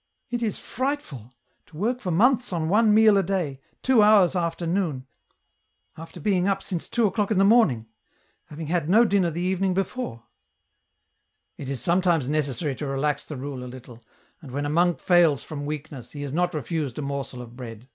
[0.30, 1.34] "It is frightful!
[1.66, 5.08] to work for months on one meal a day, two hours after noon,
[5.96, 7.88] after being up since two o'clock in the morning;
[8.44, 10.22] having had no dinner the evening before."
[11.56, 14.04] It is sometimes necessary to relax the rule a little,
[14.40, 17.88] and when a monk fails from weakness he is not refused a morsel of bread.